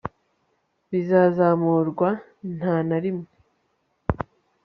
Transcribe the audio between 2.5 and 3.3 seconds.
nta na rimwe